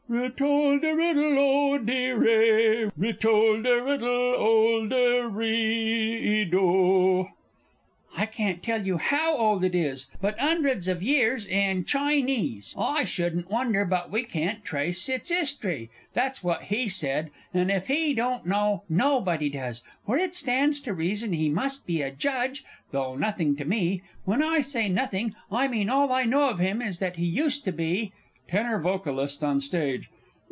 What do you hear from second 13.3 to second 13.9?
wonder,